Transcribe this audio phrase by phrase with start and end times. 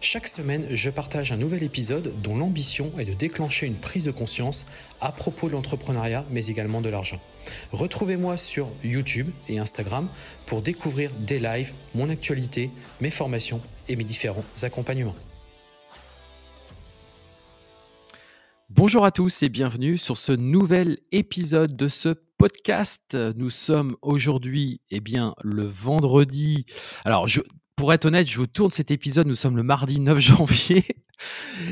[0.00, 4.12] Chaque semaine, je partage un nouvel épisode dont l'ambition est de déclencher une prise de
[4.12, 4.64] conscience
[5.00, 7.20] à propos de l'entrepreneuriat, mais également de l'argent.
[7.72, 10.08] Retrouvez-moi sur YouTube et Instagram
[10.46, 15.16] pour découvrir des lives, mon actualité, mes formations et mes différents accompagnements.
[18.70, 23.16] Bonjour à tous et bienvenue sur ce nouvel épisode de ce podcast.
[23.34, 26.66] Nous sommes aujourd'hui, eh bien, le vendredi.
[27.04, 27.40] Alors, je,
[27.78, 29.28] pour être honnête, je vous tourne cet épisode.
[29.28, 30.84] Nous sommes le mardi 9 janvier.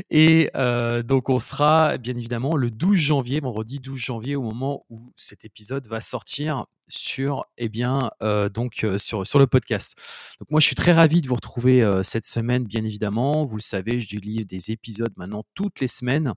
[0.08, 4.86] Et euh, donc, on sera bien évidemment le 12 janvier, vendredi 12 janvier, au moment
[4.88, 9.96] où cet épisode va sortir sur, eh bien, euh, donc, euh, sur, sur le podcast.
[10.38, 13.44] Donc, moi, je suis très ravi de vous retrouver cette semaine, bien évidemment.
[13.44, 16.34] Vous le savez, je délivre des épisodes maintenant toutes les semaines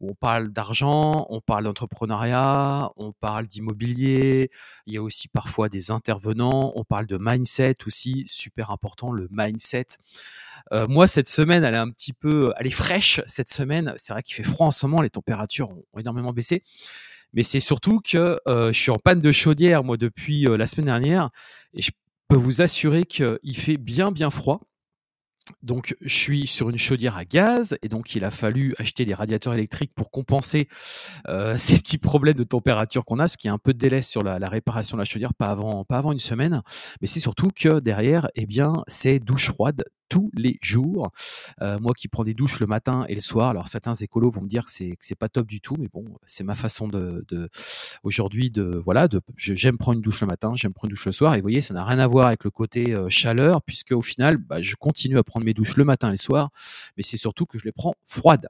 [0.00, 4.50] on parle d'argent, on parle d'entrepreneuriat, on parle d'immobilier,
[4.86, 9.28] il y a aussi parfois des intervenants, on parle de mindset aussi, super important, le
[9.30, 9.86] mindset.
[10.72, 13.94] Euh, moi, cette semaine, elle est un petit peu, elle est fraîche cette semaine.
[13.96, 16.62] C'est vrai qu'il fait froid en ce moment, les températures ont, énormément baissé.
[17.32, 20.66] Mais c'est surtout que euh, je suis en panne de chaudière, moi, depuis euh, la
[20.66, 21.30] semaine dernière.
[21.74, 21.90] Et je
[22.28, 24.60] peux vous assurer qu'il fait bien, bien froid.
[25.62, 29.14] Donc, je suis sur une chaudière à gaz et donc il a fallu acheter des
[29.14, 30.68] radiateurs électriques pour compenser
[31.28, 34.02] euh, ces petits problèmes de température qu'on a, ce qui est un peu de délai
[34.02, 36.62] sur la, réparation de la chaudière, pas avant, pas avant une semaine.
[37.00, 41.10] Mais c'est surtout que derrière, eh bien, c'est douche froide tous les jours.
[41.62, 44.42] Euh, moi qui prends des douches le matin et le soir, alors certains écolos vont
[44.42, 47.24] me dire que c'est pas top du tout, mais bon, c'est ma façon de,
[48.02, 51.34] aujourd'hui de voilà, j'aime prendre une douche le matin, j'aime prendre une douche le soir.
[51.34, 54.02] Et vous voyez, ça n'a rien à voir avec le côté euh, chaleur, puisque au
[54.02, 56.50] final, bah, je continue à prendre mes douches le matin et le soir,
[56.96, 58.48] mais c'est surtout que je les prends froides.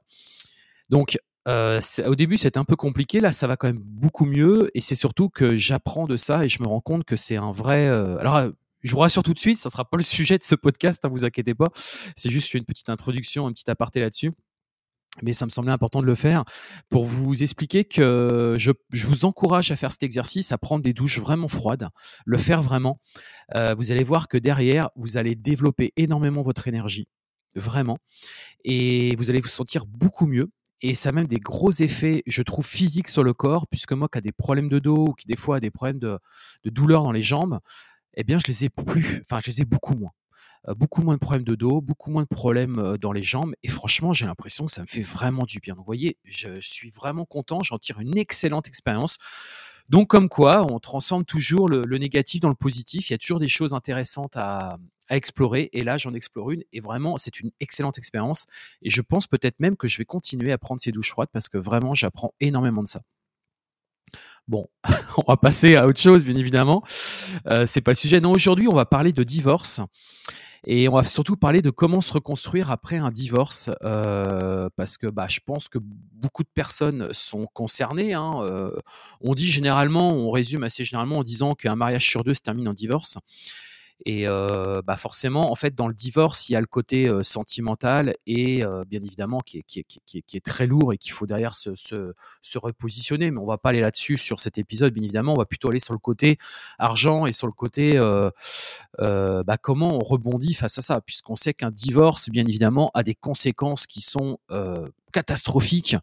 [0.89, 3.19] Donc euh, au début, c'était un peu compliqué.
[3.19, 4.71] Là, ça va quand même beaucoup mieux.
[4.73, 7.51] Et c'est surtout que j'apprends de ça et je me rends compte que c'est un
[7.51, 7.87] vrai.
[7.87, 8.51] alors,
[8.83, 11.03] je vous rassure tout de suite, ça ne sera pas le sujet de ce podcast,
[11.03, 11.69] ne hein, vous inquiétez pas.
[12.15, 14.31] C'est juste une petite introduction, un petit aparté là-dessus.
[15.21, 16.45] Mais ça me semblait important de le faire
[16.89, 21.19] pour vous expliquer que je, vous encourage à faire cet exercice, à prendre des douches
[21.19, 21.89] vraiment froides,
[22.25, 22.99] le faire vraiment.
[23.55, 27.09] Euh, vous allez voir que derrière, vous allez développer énormément votre énergie,
[27.55, 27.97] vraiment.
[28.63, 30.49] Et vous allez vous sentir beaucoup mieux.
[30.83, 34.07] Et ça a même des gros effets, je trouve, physiques sur le corps, puisque moi
[34.11, 36.17] qui a des problèmes de dos ou qui des fois a des problèmes de,
[36.63, 37.59] de douleur dans les jambes,
[38.15, 40.11] eh bien, je les ai plus, enfin, je les ai beaucoup moins.
[40.77, 43.53] beaucoup moins de problèmes de dos, beaucoup moins de problèmes dans les jambes.
[43.63, 45.73] Et franchement, j'ai l'impression que ça me fait vraiment du bien.
[45.73, 47.63] Donc, vous voyez, je suis vraiment content.
[47.63, 49.17] J'en tire une excellente expérience.
[49.89, 53.09] Donc, comme quoi, on transforme toujours le, négatif dans le positif.
[53.09, 54.77] Il y a toujours des choses intéressantes à,
[55.09, 55.69] à explorer.
[55.73, 56.63] Et là, j'en explore une.
[56.71, 58.45] Et vraiment, c'est une excellente expérience.
[58.81, 61.49] Et je pense peut-être même que je vais continuer à prendre ces douches froides parce
[61.49, 63.01] que vraiment, j'apprends énormément de ça.
[64.47, 64.67] Bon,
[65.17, 66.83] on va passer à autre chose, bien évidemment.
[67.47, 68.19] Euh, c'est pas le sujet.
[68.19, 69.81] Non, aujourd'hui, on va parler de divorce.
[70.67, 75.07] Et on va surtout parler de comment se reconstruire après un divorce, euh, parce que
[75.07, 78.13] bah, je pense que beaucoup de personnes sont concernées.
[78.13, 78.41] Hein.
[78.43, 78.71] Euh,
[79.21, 82.67] on dit généralement, on résume assez généralement en disant qu'un mariage sur deux se termine
[82.67, 83.17] en divorce.
[84.05, 88.63] Et bah forcément, en fait, dans le divorce, il y a le côté sentimental et
[88.87, 91.75] bien évidemment qui est, qui, est, qui, est, très lourd et qu'il faut derrière se,
[91.75, 93.31] se, se, repositionner.
[93.31, 95.33] Mais on va pas aller là-dessus sur cet épisode, bien évidemment.
[95.33, 96.37] On va plutôt aller sur le côté
[96.79, 97.97] argent et sur le côté
[98.97, 103.15] bah, comment on rebondit face à ça, puisqu'on sait qu'un divorce, bien évidemment, a des
[103.15, 104.39] conséquences qui sont
[105.11, 105.95] catastrophique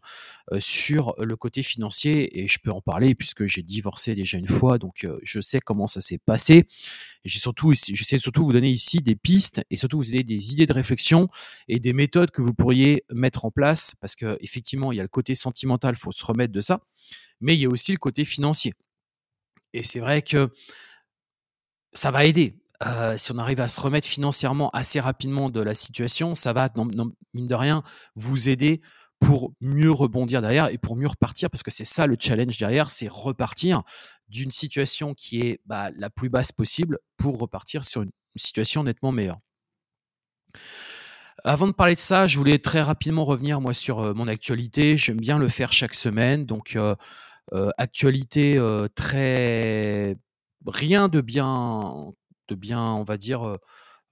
[0.59, 4.77] sur le côté financier et je peux en parler puisque j'ai divorcé déjà une fois
[4.77, 6.65] donc je sais comment ça s'est passé.
[7.25, 10.65] J'ai surtout j'essaie surtout vous donner ici des pistes et surtout vous donner des idées
[10.65, 11.29] de réflexion
[11.67, 15.03] et des méthodes que vous pourriez mettre en place parce que effectivement il y a
[15.03, 16.79] le côté sentimental faut se remettre de ça
[17.41, 18.73] mais il y a aussi le côté financier.
[19.73, 20.51] Et c'est vrai que
[21.93, 22.55] ça va aider
[23.17, 26.69] si on arrive à se remettre financièrement assez rapidement de la situation, ça va,
[27.33, 27.83] mine de rien,
[28.15, 28.81] vous aider
[29.19, 32.89] pour mieux rebondir derrière et pour mieux repartir, parce que c'est ça le challenge derrière,
[32.89, 33.83] c'est repartir
[34.29, 39.11] d'une situation qui est bah, la plus basse possible pour repartir sur une situation nettement
[39.11, 39.39] meilleure.
[41.43, 44.97] Avant de parler de ça, je voulais très rapidement revenir moi sur mon actualité.
[44.97, 46.77] J'aime bien le faire chaque semaine, donc
[47.77, 48.59] actualité
[48.95, 50.15] très
[50.65, 52.13] rien de bien,
[52.55, 53.57] bien, on va dire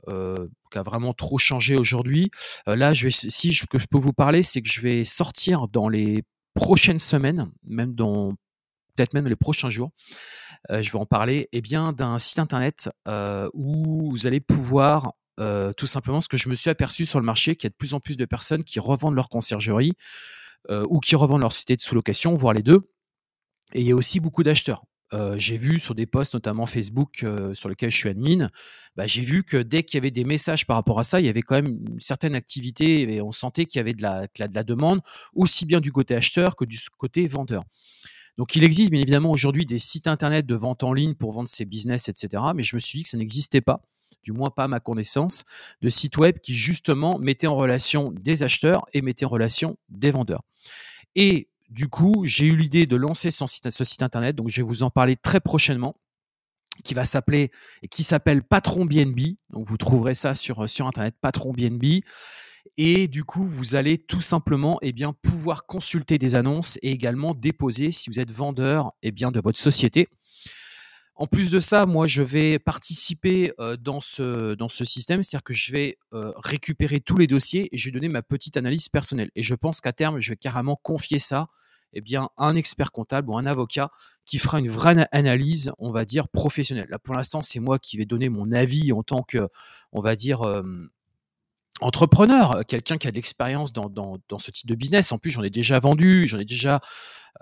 [0.09, 2.29] euh, qui a vraiment trop changé aujourd'hui.
[2.65, 5.67] Là, je vais, si je, que je peux vous parler, c'est que je vais sortir
[5.67, 6.23] dans les
[6.53, 8.33] prochaines semaines, même dans
[8.95, 9.91] peut-être même les prochains jours,
[10.69, 12.89] je vais en parler, eh bien d'un site internet
[13.53, 15.13] où vous allez pouvoir
[15.77, 17.75] tout simplement ce que je me suis aperçu sur le marché, qu'il y a de
[17.75, 19.93] plus en plus de personnes qui revendent leur conciergerie
[20.69, 22.89] ou qui revendent leur cité de sous-location, voire les deux.
[23.73, 24.83] Et il y a aussi beaucoup d'acheteurs.
[25.35, 28.49] J'ai vu sur des posts, notamment Facebook, sur lesquels je suis admin,
[28.95, 31.25] bah, j'ai vu que dès qu'il y avait des messages par rapport à ça, il
[31.25, 34.27] y avait quand même une certaine activité et on sentait qu'il y avait de la,
[34.27, 35.01] de la demande,
[35.33, 37.63] aussi bien du côté acheteur que du côté vendeur.
[38.37, 41.49] Donc il existe bien évidemment aujourd'hui des sites internet de vente en ligne pour vendre
[41.49, 42.43] ses business, etc.
[42.55, 43.81] Mais je me suis dit que ça n'existait pas,
[44.23, 45.43] du moins pas à ma connaissance,
[45.81, 50.11] de sites web qui justement mettaient en relation des acheteurs et mettaient en relation des
[50.11, 50.43] vendeurs.
[51.15, 54.83] Et du coup, j'ai eu l'idée de lancer ce site internet, donc je vais vous
[54.83, 55.95] en parler très prochainement
[56.83, 59.35] qui va s'appeler et qui s'appelle Patron BNB.
[59.49, 62.01] Donc vous trouverez ça sur, sur internet Patron BNB.
[62.77, 67.33] Et du coup, vous allez tout simplement eh bien, pouvoir consulter des annonces et également
[67.33, 70.09] déposer, si vous êtes vendeur eh bien, de votre société.
[71.19, 75.53] En plus de ça, moi, je vais participer dans, ce, dans ce système, c'est-à-dire que
[75.53, 79.31] je vais récupérer tous les dossiers et je vais donner ma petite analyse personnelle.
[79.35, 81.47] Et je pense qu'à terme, je vais carrément confier ça
[81.93, 83.89] eh bien, à un expert comptable ou un avocat
[84.25, 86.87] qui fera une vraie analyse, on va dire, professionnelle.
[86.89, 89.47] Là, pour l'instant, c'est moi qui vais donner mon avis en tant que,
[89.91, 90.41] on va dire,
[91.81, 95.11] entrepreneur, quelqu'un qui a de l'expérience dans, dans, ce type de business.
[95.11, 96.79] En plus, j'en ai déjà vendu, j'en ai déjà,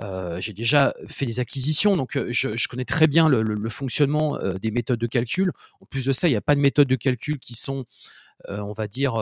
[0.02, 4.38] euh, j'ai déjà fait des acquisitions, donc je, je connais très bien le, le, fonctionnement
[4.62, 5.52] des méthodes de calcul.
[5.80, 7.86] En plus de ça, il n'y a pas de méthodes de calcul qui sont,
[8.50, 9.14] on va dire,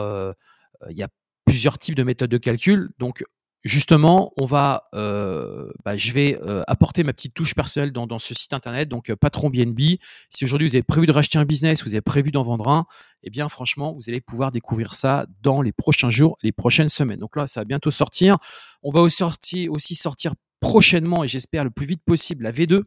[0.90, 1.08] il y a
[1.44, 2.90] plusieurs types de méthodes de calcul.
[2.98, 3.24] Donc,
[3.64, 8.34] justement, on va, euh, bah, je vais euh, apporter ma petite touche personnelle dans, ce
[8.34, 9.98] site internet, donc euh, Patron BNB.
[10.30, 12.86] Si aujourd'hui vous avez prévu de racheter un business, vous avez prévu d'en vendre un,
[13.22, 17.18] eh bien franchement, vous allez pouvoir découvrir ça dans les prochains jours, les prochaines semaines.
[17.18, 18.36] Donc là, ça va bientôt sortir.
[18.82, 22.82] On va aussi sortir, aussi sortir prochainement, et j'espère le plus vite possible, la V2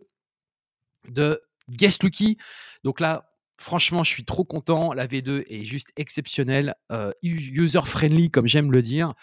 [1.09, 2.37] de Guest Lucky.
[2.83, 3.26] Donc là,
[3.59, 4.93] Franchement, je suis trop content.
[4.93, 9.13] La V2 est juste exceptionnelle, euh, user-friendly comme j'aime le dire.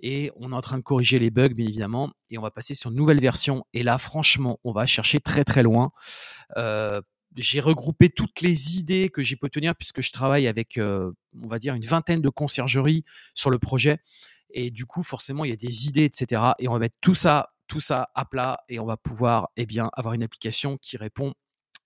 [0.00, 2.10] Et on est en train de corriger les bugs, bien évidemment.
[2.30, 3.64] Et on va passer sur une nouvelle version.
[3.72, 5.92] Et là, franchement, on va chercher très très loin.
[6.56, 7.00] Euh,
[7.36, 11.12] j'ai regroupé toutes les idées que j'ai pu tenir puisque je travaille avec, euh,
[11.42, 13.04] on va dire, une vingtaine de conciergeries
[13.34, 13.98] sur le projet.
[14.50, 16.42] Et du coup, forcément, il y a des idées, etc.
[16.58, 19.66] Et on va mettre tout ça, tout ça à plat et on va pouvoir, eh
[19.66, 21.34] bien, avoir une application qui répond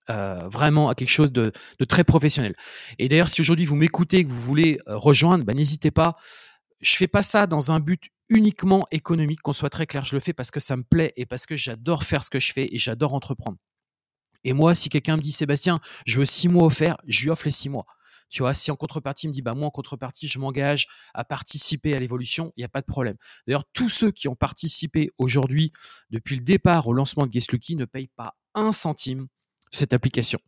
[0.09, 1.51] euh, vraiment à quelque chose de,
[1.87, 2.55] très professionnel.
[2.97, 6.15] Et d'ailleurs, si aujourd'hui vous m'écoutez que vous voulez euh, rejoindre, bah, n'hésitez pas.
[6.81, 10.05] Je fais pas ça dans un but uniquement économique, qu'on soit très clair.
[10.05, 12.39] Je le fais parce que ça me plaît et parce que j'adore faire ce que
[12.39, 13.57] je fais et j'adore entreprendre.
[14.43, 17.45] Et moi, si quelqu'un me dit Sébastien, je veux six mois offerts, je lui offre
[17.45, 17.85] les six mois.
[18.29, 21.25] Tu vois, si en contrepartie, il me dit, bah, moi, en contrepartie, je m'engage à
[21.25, 23.15] participer à l'évolution, il n'y a pas de problème.
[23.47, 25.71] D'ailleurs, tous ceux qui ont participé aujourd'hui,
[26.11, 29.27] depuis le départ au lancement de Guest ne payent pas un centime
[29.71, 30.39] cette application.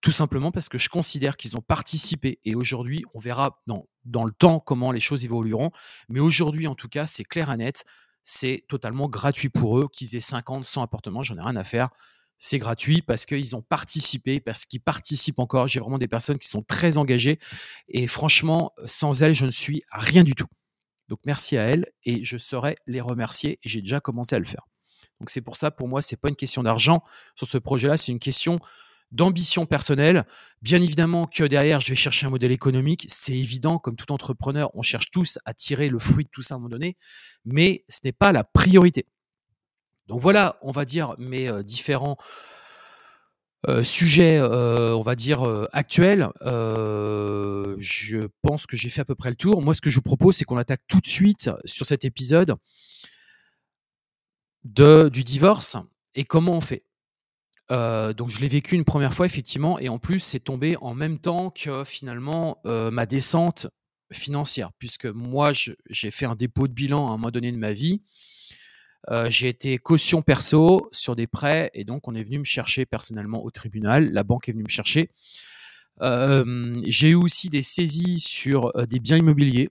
[0.00, 4.24] Tout simplement parce que je considère qu'ils ont participé et aujourd'hui, on verra dans, dans
[4.24, 5.70] le temps comment les choses évolueront.
[6.08, 7.84] Mais aujourd'hui, en tout cas, c'est clair et net.
[8.24, 11.90] C'est totalement gratuit pour eux, qu'ils aient 50, 100 appartements, j'en ai rien à faire.
[12.38, 15.68] C'est gratuit parce qu'ils ont participé, parce qu'ils participent encore.
[15.68, 17.38] J'ai vraiment des personnes qui sont très engagées
[17.88, 20.48] et franchement, sans elles, je ne suis rien du tout.
[21.08, 24.44] Donc merci à elles et je saurais les remercier et j'ai déjà commencé à le
[24.44, 24.66] faire.
[25.22, 27.00] Donc c'est pour ça, pour moi, c'est pas une question d'argent
[27.36, 28.58] sur ce projet-là, c'est une question
[29.12, 30.26] d'ambition personnelle.
[30.62, 33.06] Bien évidemment que derrière, je vais chercher un modèle économique.
[33.06, 36.54] C'est évident, comme tout entrepreneur, on cherche tous à tirer le fruit de tout ça
[36.54, 36.96] à un moment donné,
[37.44, 39.06] mais ce n'est pas la priorité.
[40.08, 42.16] Donc voilà, on va dire mes euh, différents
[43.68, 46.30] euh, sujets, euh, on va dire, actuels.
[46.42, 49.62] je pense que j'ai fait à peu près le tour.
[49.62, 52.56] Moi, ce que je vous propose, c'est qu'on attaque tout de suite sur cet épisode
[54.64, 55.76] du divorce
[56.14, 56.84] et comment on fait.
[57.70, 60.94] Euh, donc je l'ai vécu une première fois effectivement et en plus c'est tombé en
[60.94, 63.68] même temps que finalement euh, ma descente
[64.12, 67.72] financière puisque moi j'ai fait un dépôt de bilan à un moment donné de ma
[67.72, 68.02] vie.
[69.10, 72.84] Euh, j'ai été caution perso sur des prêts et donc on est venu me chercher
[72.84, 74.12] personnellement au tribunal.
[74.12, 75.10] La banque est venue me chercher.
[76.00, 79.70] j'ai eu aussi des saisies sur des biens immobiliers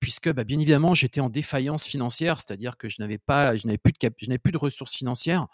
[0.00, 3.78] puisque bah, bien évidemment j'étais en défaillance financière, c'est-à-dire que je n'avais pas, je n'avais
[3.78, 5.46] plus de je n'avais plus de ressources financières.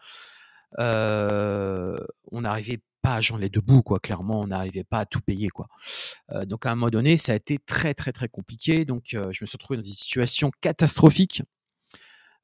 [0.79, 1.97] Euh,
[2.33, 4.01] on n'arrivait pas à joindre les deux quoi.
[4.01, 5.69] Clairement, on n'arrivait pas à tout payer, quoi.
[6.33, 8.85] Euh, donc à un moment donné, ça a été très très très compliqué.
[8.85, 11.43] Donc euh, je me suis retrouvé dans des situations catastrophiques.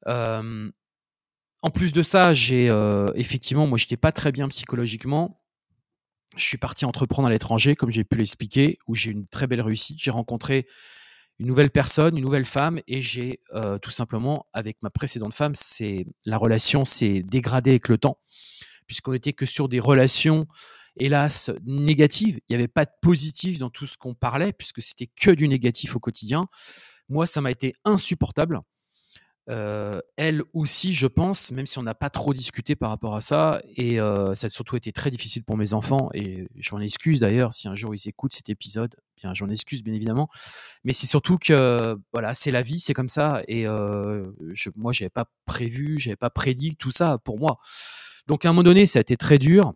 [0.05, 2.67] en plus de ça, j'ai
[3.15, 5.39] effectivement, moi, j'étais pas très bien psychologiquement.
[6.35, 9.61] Je suis parti entreprendre à l'étranger, comme j'ai pu l'expliquer, où j'ai une très belle
[9.61, 9.99] réussite.
[10.01, 10.67] J'ai rencontré
[11.39, 13.39] une nouvelle personne, une nouvelle femme, et j'ai
[13.81, 18.19] tout simplement, avec ma précédente femme, c'est la relation s'est dégradée avec le temps,
[18.87, 20.47] puisqu'on n'était que sur des relations,
[20.97, 22.39] hélas, négatives.
[22.47, 25.47] Il n'y avait pas de positif dans tout ce qu'on parlait, puisque c'était que du
[25.47, 26.47] négatif au quotidien.
[27.09, 28.61] Moi, ça m'a été insupportable.
[29.47, 33.61] Elle aussi, je pense, même si on n'a pas trop discuté par rapport à ça,
[33.75, 37.67] et ça a surtout été très difficile pour mes enfants, et j'en excuse d'ailleurs si
[37.67, 40.29] un jour ils écoutent cet épisode, bien j'en excuse bien évidemment,
[40.85, 44.93] mais c'est surtout que voilà, c'est la vie, c'est comme ça, et euh, je, moi
[44.93, 47.57] j'avais pas prévu, j'avais pas prédit tout ça pour moi.
[48.27, 49.73] Donc à un moment donné, ça a été très dur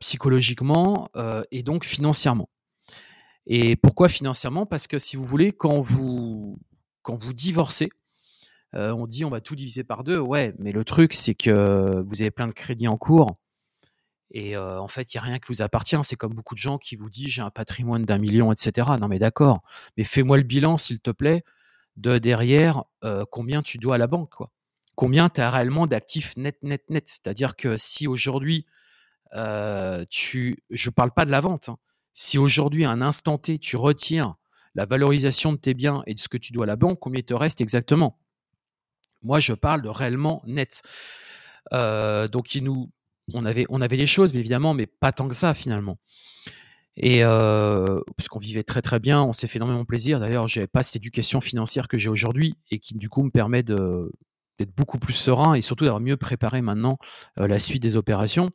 [0.00, 1.10] psychologiquement
[1.50, 2.48] et donc financièrement.
[3.46, 4.66] Et pourquoi financièrement?
[4.66, 6.58] Parce que si vous voulez, quand vous
[7.02, 7.90] quand vous divorcez,
[8.76, 10.18] on dit on va tout diviser par deux.
[10.18, 13.36] Ouais, mais le truc, c'est que vous avez plein de crédits en cours.
[14.32, 15.96] Et en fait, il n'y a rien qui vous appartient.
[16.02, 18.88] C'est comme beaucoup de gens qui vous disent j'ai un patrimoine d'un million, etc.
[19.00, 19.62] Non, mais d'accord.
[19.96, 21.42] Mais fais-moi le bilan, s'il te plaît,
[21.96, 22.84] de derrière
[23.30, 24.30] combien tu dois à la banque.
[24.30, 24.50] Quoi.
[24.94, 27.04] Combien tu as réellement d'actifs net, net, net.
[27.08, 28.66] C'est-à-dire que si aujourd'hui,
[30.10, 30.58] tu.
[30.70, 31.70] Je ne parle pas de la vente.
[31.70, 31.78] Hein.
[32.12, 34.34] Si aujourd'hui, à un instant T, tu retires
[34.74, 37.20] la valorisation de tes biens et de ce que tu dois à la banque, combien
[37.20, 38.18] il te reste exactement?
[39.26, 40.82] Moi, je parle de réellement net.
[41.74, 42.56] Euh, donc,
[43.34, 45.98] on avait, on avait les choses, mais évidemment, mais pas tant que ça finalement.
[46.96, 50.20] Et euh, puisqu'on vivait très très bien, on s'est fait énormément plaisir.
[50.20, 53.64] D'ailleurs, j'ai pas cette éducation financière que j'ai aujourd'hui et qui du coup me permet
[53.64, 56.98] d'être beaucoup plus serein et surtout d'avoir mieux préparé maintenant
[57.38, 58.48] euh, la suite des opérations.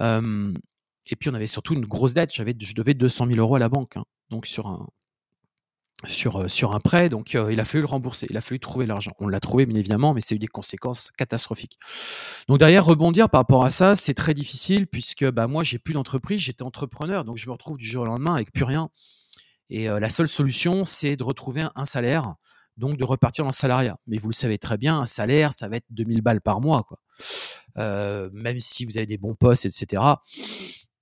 [0.00, 2.32] et puis on avait surtout une grosse dette.
[2.34, 4.04] J'avais, je devais 200 000 euros à la banque, hein.
[4.28, 4.86] donc sur un,
[6.06, 8.60] sur, euh, sur un prêt, donc euh, il a fallu le rembourser, il a fallu
[8.60, 9.12] trouver l'argent.
[9.18, 11.78] On l'a trouvé bien évidemment, mais c'est eu des conséquences catastrophiques.
[12.46, 15.94] Donc derrière, rebondir par rapport à ça, c'est très difficile puisque bah, moi, j'ai plus
[15.94, 18.90] d'entreprise, j'étais entrepreneur, donc je me retrouve du jour au lendemain avec plus rien.
[19.70, 22.34] Et euh, la seule solution, c'est de retrouver un, salaire,
[22.76, 23.98] donc de repartir dans le salariat.
[24.06, 26.84] Mais vous le savez très bien, un salaire, ça va être 2000 balles par mois,
[26.84, 27.00] quoi.
[28.32, 30.00] même si vous avez des bons postes, etc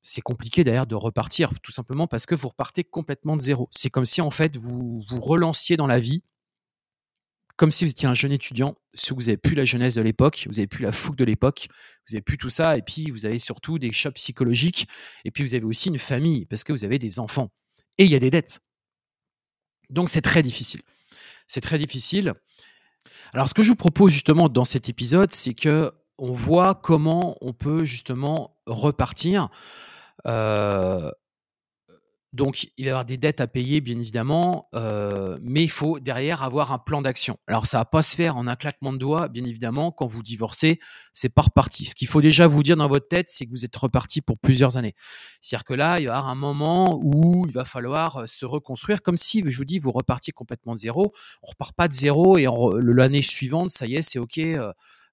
[0.06, 3.68] c'est compliqué d'ailleurs de repartir, tout simplement parce que vous repartez complètement de zéro.
[3.72, 6.22] C'est comme si en fait vous vous relanciez dans la vie,
[7.56, 10.44] comme si vous étiez un jeune étudiant, si vous n'avez plus la jeunesse de l'époque,
[10.46, 11.66] vous n'avez plus la fougue de l'époque,
[12.06, 14.86] vous n'avez plus tout ça, et puis vous avez surtout des chocs psychologiques,
[15.24, 17.50] et puis vous avez aussi une famille, parce que vous avez des enfants,
[17.98, 18.60] et il y a des dettes.
[19.90, 20.82] Donc c'est très difficile.
[21.48, 22.34] C'est très difficile.
[23.34, 27.36] Alors ce que je vous propose justement dans cet épisode, c'est que on voit comment
[27.40, 29.48] on peut justement repartir
[32.32, 34.68] donc, il va y avoir des dettes à payer, bien évidemment,
[35.40, 37.38] mais il faut derrière avoir un plan d'action.
[37.46, 39.90] Alors, ça va pas se faire en un claquement de doigts, bien évidemment.
[39.90, 40.78] Quand vous divorcez,
[41.14, 41.86] c'est par reparti.
[41.86, 44.38] Ce qu'il faut déjà vous dire dans votre tête, c'est que vous êtes reparti pour
[44.38, 44.94] plusieurs années.
[45.40, 49.16] C'est-à-dire que là, il y aura un moment où il va falloir se reconstruire, comme
[49.16, 51.14] si, je vous dis, vous repartiez complètement de zéro.
[51.42, 52.46] On repart pas de zéro et
[52.82, 54.40] l'année suivante, ça y est, c'est ok.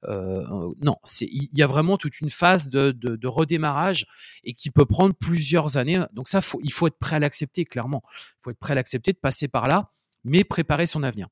[0.07, 4.05] Non, il y a vraiment toute une phase de, redémarrage
[4.43, 6.03] et qui peut prendre plusieurs années.
[6.13, 8.01] Donc ça, il faut être prêt à l'accepter, clairement.
[8.05, 9.91] Il faut être prêt à l'accepter, de passer par là,
[10.23, 11.27] mais préparer son avenir.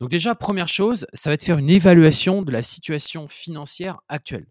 [0.00, 4.46] Donc déjà, première chose, ça va être faire une évaluation de la situation financière actuelle.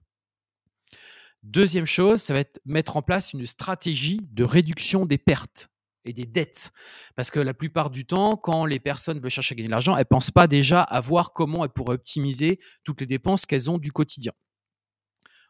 [1.44, 5.70] Deuxième chose, ça va être mettre en place une stratégie de réduction des pertes
[6.06, 6.72] et des dettes.
[7.16, 9.94] Parce que la plupart du temps, quand les personnes veulent chercher à gagner de l'argent,
[9.96, 13.70] elles ne pensent pas déjà à voir comment elles pourraient optimiser toutes les dépenses qu'elles
[13.70, 14.32] ont du quotidien.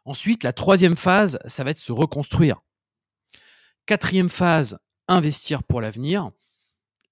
[0.04, 2.60] Ensuite, la troisième phase, ça va être se reconstruire.
[3.86, 6.30] Quatrième phase, investir pour l'avenir.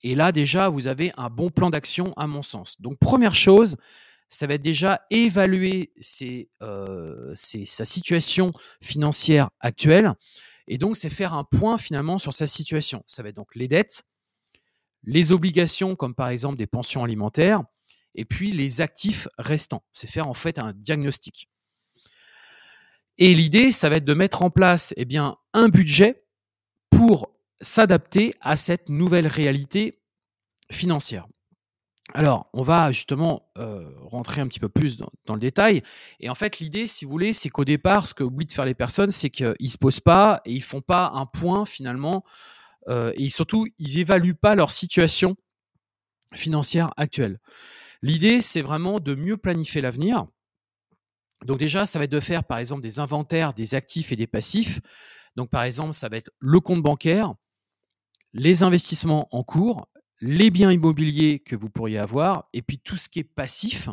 [0.02, 2.80] Et là, déjà, vous avez un bon plan d'action, à mon sens.
[2.80, 3.76] Donc, première chose,
[4.28, 5.92] ça va être déjà évaluer
[6.62, 8.50] euh, sa situation
[8.82, 10.14] financière actuelle
[10.66, 13.02] et donc, c'est faire un point finalement sur sa situation.
[13.06, 14.04] Ça va être donc les dettes,
[15.04, 17.62] les obligations, comme par exemple des pensions alimentaires,
[18.14, 19.84] et puis les actifs restants.
[19.92, 21.48] C'est faire en fait un diagnostic.
[23.18, 26.24] Et l'idée, ça va être de mettre en place eh un budget
[26.90, 27.30] pour
[27.60, 30.00] s'adapter à cette nouvelle réalité
[30.70, 31.26] financière.
[32.16, 35.82] Alors, on va justement euh, rentrer un petit peu plus dans, le détail.
[36.20, 38.64] Et en fait, l'idée, si vous voulez, c'est qu'au départ, ce que oublient de faire
[38.64, 42.22] les personnes, c'est qu'ils ne se posent pas et ils font pas un point finalement.
[42.88, 45.36] Euh, et surtout, ils évaluent pas leur situation
[46.32, 47.40] financière actuelle.
[48.00, 50.26] L'idée, c'est vraiment de mieux planifier l'avenir.
[51.44, 54.28] Donc déjà, ça va être de faire, par exemple, des inventaires des actifs et des
[54.28, 54.80] passifs.
[55.34, 57.34] Donc, par exemple, ça va être le compte bancaire,
[58.34, 59.88] les investissements en cours,
[60.26, 63.90] les biens immobiliers que vous pourriez avoir, et puis tout ce qui est passif,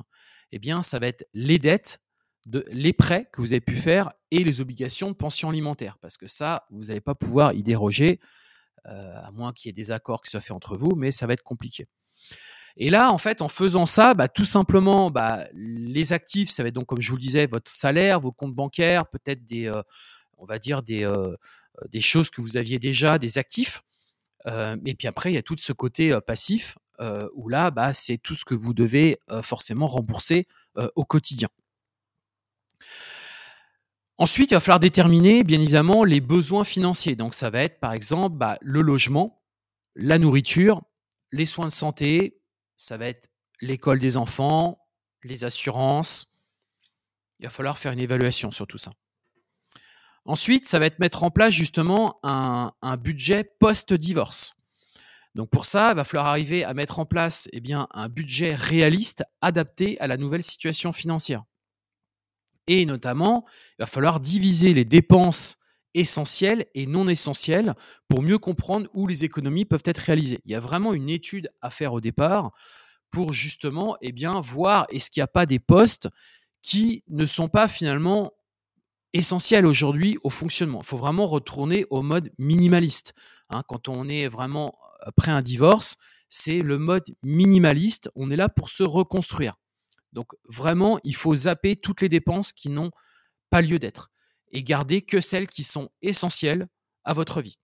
[0.53, 1.99] eh bien, ça va être les dettes,
[2.45, 5.97] de, les prêts que vous avez pu faire et les obligations de pension alimentaire.
[5.99, 8.21] Parce que ça, vous n'allez pas pouvoir y déroger,
[8.87, 11.27] euh, à moins qu'il y ait des accords qui soient faits entre vous, mais ça
[11.27, 11.87] va être compliqué.
[12.77, 16.69] Et là, en fait, en faisant ça, bah, tout simplement, bah, les actifs, ça va
[16.69, 19.81] être donc, comme je vous le disais, votre salaire, vos comptes bancaires, peut-être des, euh,
[20.37, 21.35] on va dire euh,
[21.89, 23.83] des choses que vous aviez déjà, des actifs.
[24.45, 26.77] Et puis après, il y a tout ce côté passif
[27.33, 30.45] où là, bah, c'est tout ce que vous devez forcément rembourser
[30.95, 31.49] au quotidien.
[34.17, 37.15] Ensuite, il va falloir déterminer, bien évidemment, les besoins financiers.
[37.15, 39.41] Donc, ça va être, par exemple, bah, le logement,
[39.95, 40.83] la nourriture,
[41.31, 42.39] les soins de santé,
[42.77, 43.29] ça va être
[43.61, 44.79] l'école des enfants,
[45.23, 46.31] les assurances.
[47.39, 48.91] Il va falloir faire une évaluation sur tout ça.
[50.25, 54.55] Ensuite, ça va être mettre en place justement un, budget post-divorce.
[55.33, 58.53] Donc pour ça, il va falloir arriver à mettre en place eh bien, un budget
[58.53, 61.43] réaliste adapté à la nouvelle situation financière.
[62.67, 63.45] Et notamment,
[63.79, 65.57] il va falloir diviser les dépenses
[65.93, 67.73] essentielles et non essentielles
[68.07, 70.39] pour mieux comprendre où les économies peuvent être réalisées.
[70.45, 72.51] Il y a vraiment une étude à faire au départ
[73.09, 76.07] pour justement eh bien, voir est-ce qu'il n'y a pas des postes
[76.61, 78.31] qui ne sont pas finalement
[79.13, 80.81] essentiels aujourd'hui au fonctionnement.
[80.81, 83.13] Il faut vraiment retourner au mode minimaliste.
[83.49, 83.63] Hein.
[83.67, 85.97] quand on est vraiment après un divorce,
[86.29, 88.09] c'est le mode minimaliste.
[88.15, 89.55] On est là pour se reconstruire.
[90.13, 92.91] Donc vraiment, il faut zapper toutes les dépenses qui n'ont
[93.49, 94.09] pas lieu d'être
[94.51, 96.67] et garder que celles qui sont essentielles
[97.03, 97.57] à votre vie.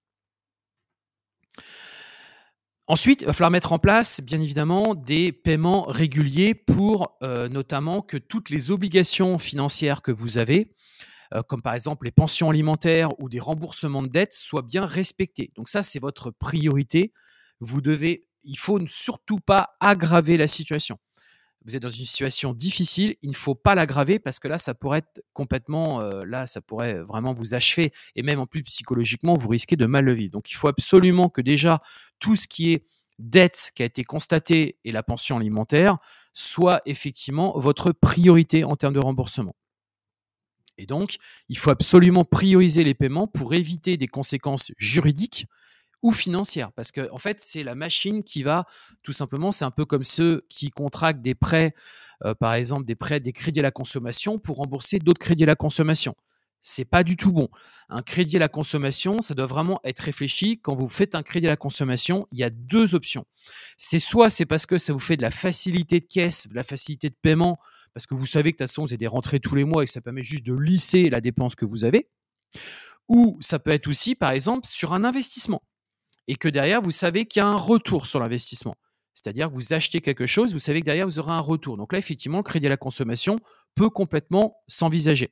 [2.89, 8.01] Ensuite, il va falloir mettre en place, bien évidemment, des paiements réguliers pour euh, notamment
[8.01, 11.16] que toutes les obligations financières que vous avez, euh,
[11.47, 15.51] comme par exemple les pensions alimentaires ou des remboursements de dettes, soient bien respectées.
[15.55, 17.13] Donc ça, c'est votre priorité.
[17.59, 20.97] Vous devez, il faut surtout pas aggraver la situation
[21.67, 24.73] vous êtes dans une situation difficile, il ne faut pas l'aggraver parce que là, ça
[24.73, 29.33] pourrait être complètement, euh, là, ça pourrait vraiment vous achever et même en plus psychologiquement,
[29.33, 30.31] vous risquez de mal le vivre.
[30.31, 31.81] Donc, il faut absolument que déjà
[32.19, 32.85] tout ce qui est
[33.19, 35.97] dette qui a été constatée et la pension alimentaire
[36.31, 39.55] soit effectivement votre priorité en termes de remboursement.
[40.77, 41.17] Et donc,
[41.49, 45.47] il faut absolument prioriser les paiements pour éviter des conséquences juridiques
[46.03, 48.65] ou financière, parce que en fait, c'est la machine qui va
[49.01, 51.73] tout simplement, c'est un peu comme ceux qui contractent des prêts,
[52.23, 55.47] euh, par exemple des prêts, des crédits à la consommation pour rembourser d'autres crédits à
[55.47, 56.15] la consommation.
[56.61, 57.49] C'est pas du tout bon.
[57.89, 60.59] Un crédit à la consommation, ça doit vraiment être réfléchi.
[60.59, 63.25] Quand vous faites un crédit à la consommation, il y a deux options.
[63.77, 66.63] C'est soit c'est parce que ça vous fait de la facilité de caisse, de la
[66.63, 67.57] facilité de paiement,
[67.93, 69.83] parce que vous savez que de toute façon vous avez des rentrées tous les mois
[69.83, 72.09] et que ça permet juste de lisser la dépense que vous avez.
[73.07, 75.61] Ou ça peut être aussi, par exemple, sur un investissement
[76.27, 78.75] et que derrière, vous savez qu'il y a un retour sur l'investissement.
[79.13, 81.77] C'est-à-dire que vous achetez quelque chose, vous savez que derrière, vous aurez un retour.
[81.77, 83.37] Donc là, effectivement, le crédit à la consommation
[83.75, 85.31] peut complètement s'envisager.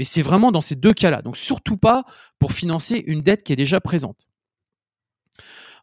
[0.00, 1.20] Mais c'est vraiment dans ces deux cas-là.
[1.20, 2.06] Donc surtout pas
[2.38, 4.28] pour financer une dette qui est déjà présente.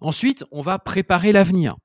[0.01, 1.75] Ensuite, on va préparer l'avenir.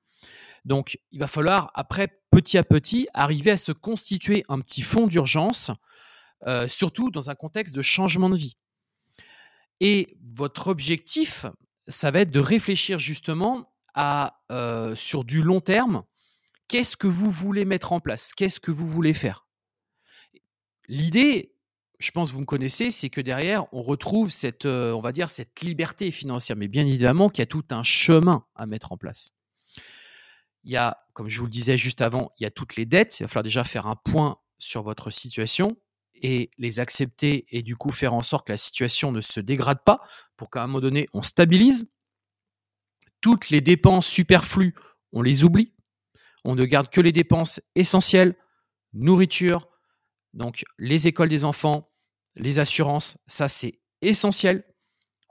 [0.64, 5.06] Donc il va falloir, après, petit à petit, arriver à se constituer un petit fonds
[5.06, 5.72] d'urgence,
[6.46, 8.56] euh, surtout dans un contexte de changement de vie.
[9.80, 11.44] Et votre objectif,
[11.86, 14.40] ça va être de réfléchir justement à,
[14.94, 16.02] sur du long terme,
[16.66, 18.32] qu'est-ce que vous voulez mettre en place?
[18.32, 19.46] Qu'est-ce que vous voulez faire?
[20.88, 21.51] L'idée,
[22.02, 25.28] je pense que vous me connaissez, c'est que derrière, on retrouve cette, on va dire,
[25.28, 26.56] cette liberté financière.
[26.56, 29.32] Mais bien évidemment qu'il y a tout un chemin à mettre en place.
[30.64, 32.86] Il y a, comme je vous le disais juste avant, il y a toutes les
[32.86, 33.20] dettes.
[33.20, 35.68] Il va falloir déjà faire un point sur votre situation
[36.14, 39.82] et les accepter et du coup faire en sorte que la situation ne se dégrade
[39.84, 40.00] pas
[40.36, 41.88] pour qu'à un moment donné on stabilise.
[43.20, 44.74] Toutes les dépenses superflues,
[45.12, 45.72] on les oublie.
[46.44, 48.36] On ne garde que les dépenses essentielles,
[48.92, 49.68] nourriture,
[50.34, 51.91] donc les écoles des enfants,
[52.36, 54.64] les assurances, ça c'est essentiel.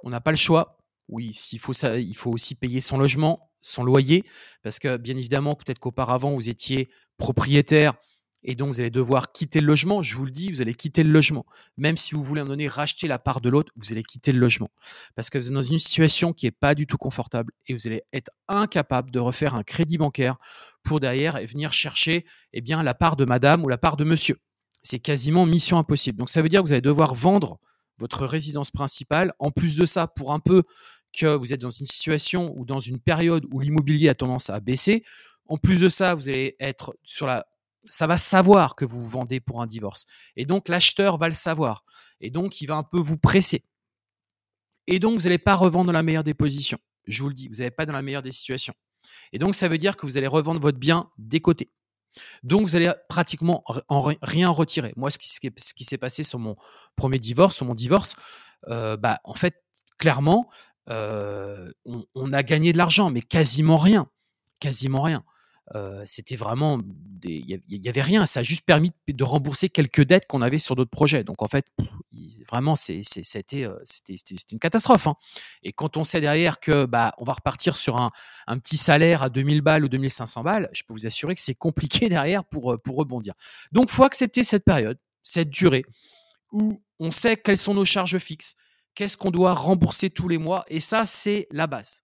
[0.03, 0.77] On n'a pas le choix.
[1.07, 4.23] Oui, s'il faut ça, il faut aussi payer son logement, son loyer,
[4.63, 7.95] parce que bien évidemment, peut-être qu'auparavant vous étiez propriétaire
[8.43, 10.01] et donc, vous allez devoir quitter le logement.
[10.01, 11.45] Je vous le dis, vous allez quitter le logement.
[11.77, 14.39] Même si vous voulez en donner racheter la part de l'autre, vous allez quitter le
[14.39, 14.71] logement.
[15.15, 17.87] Parce que vous êtes dans une situation qui n'est pas du tout confortable et vous
[17.87, 20.37] allez être incapable de refaire un crédit bancaire
[20.83, 24.37] pour derrière venir chercher eh bien, la part de madame ou la part de monsieur.
[24.82, 26.17] C'est quasiment mission impossible.
[26.17, 27.60] Donc, ça veut dire que vous allez devoir vendre
[27.98, 29.34] votre résidence principale.
[29.39, 30.63] En plus de ça, pour un peu
[31.13, 34.60] que vous êtes dans une situation ou dans une période où l'immobilier a tendance à
[34.60, 35.04] baisser,
[35.48, 37.46] en plus de ça, vous allez être sur la
[37.89, 40.06] ça va savoir que vous vendez pour un divorce.
[40.36, 41.84] Et donc, l'acheteur va le savoir.
[42.20, 43.65] Et donc, il va un peu vous presser.
[44.88, 46.78] Et donc, vous n'allez pas revendre dans la meilleure des positions.
[47.08, 48.74] Je vous le dis, vous n'allez pas dans la meilleure des situations.
[49.34, 51.72] Et donc, ça veut dire que vous allez revendre votre bien des côtés.
[52.43, 54.93] Donc, vous allez pratiquement en rien retirer.
[54.95, 56.56] Moi, ce qui, s'est passé sur mon
[56.95, 58.15] premier divorce, sur mon divorce,
[58.67, 59.56] euh, bah, en fait,
[59.97, 60.50] clairement,
[60.89, 61.71] euh,
[62.15, 64.10] on, a gagné de l'argent, mais quasiment rien.
[64.60, 65.24] Quasiment rien.
[66.05, 66.79] C'était vraiment
[67.23, 68.25] il y, avait rien.
[68.25, 71.23] Ça a juste permis de rembourser quelques dettes qu'on avait sur d'autres projets.
[71.23, 71.65] Donc en fait,
[72.49, 73.67] vraiment, c'était,
[74.51, 75.07] une catastrophe.
[75.07, 75.15] Hein.
[75.63, 78.12] Et quand on sait derrière que bah, on va repartir sur un,
[78.60, 82.10] petit salaire à 2000 balles ou 2500 balles, je peux vous assurer que c'est compliqué
[82.10, 83.34] derrière pour, pour rebondir.
[83.71, 85.84] Donc faut accepter cette période, cette durée
[86.51, 88.55] où on sait quelles sont nos charges fixes,
[88.93, 92.03] qu'est-ce qu'on doit rembourser tous les mois, et ça, c'est la base.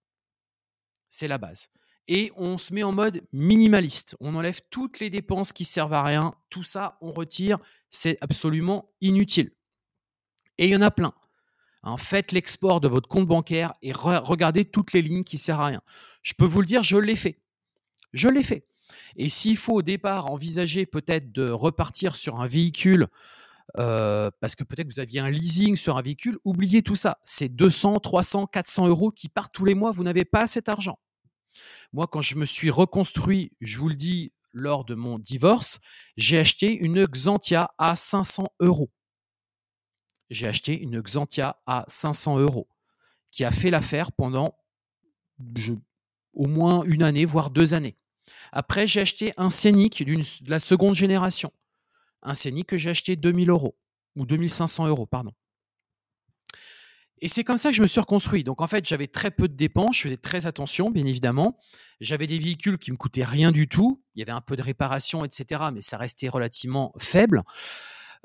[1.10, 1.68] C'est la base
[2.08, 4.16] et on se met en mode minimaliste.
[4.20, 6.34] On enlève toutes les dépenses qui servent à rien.
[6.48, 7.58] Tout ça, on retire.
[7.90, 9.52] C'est absolument inutile.
[10.56, 11.12] Et il y en a plein.
[11.84, 15.66] Hein, faites l'export de votre compte bancaire et regardez toutes les lignes qui servent à
[15.66, 15.82] rien.
[16.22, 17.38] Je peux vous le dire, je l'ai fait.
[18.12, 18.66] Je l'ai fait.
[19.16, 23.06] Et s'il faut au départ envisager peut-être de repartir sur un véhicule,
[23.78, 27.18] euh, parce que peut-être vous aviez un leasing sur un véhicule, oubliez tout ça.
[27.22, 29.90] C'est 200, 300, 400 euros qui partent tous les mois.
[29.90, 30.98] Vous n'avez pas cet argent.
[31.92, 35.80] Moi, quand je me suis reconstruit, je vous le dis, lors de mon divorce,
[36.16, 38.90] j'ai acheté une Xantia à 500 euros.
[40.30, 42.68] J'ai acheté une Xantia à 500 euros
[43.30, 44.58] qui a fait l'affaire pendant
[46.34, 47.96] au moins une année, voire deux années.
[48.52, 51.52] Après, j'ai acheté un Scénic de la seconde génération.
[52.22, 53.76] Un Scénic que j'ai acheté 2000 euros,
[54.16, 55.32] ou 2500 euros, pardon.
[57.20, 58.44] Et c'est comme ça que je me suis reconstruit.
[58.44, 61.56] Donc en fait, j'avais très peu de dépenses, je faisais très attention, bien évidemment.
[62.00, 64.02] J'avais des véhicules qui me coûtaient rien du tout.
[64.14, 67.42] Il y avait un peu de réparation, etc., mais ça restait relativement faible.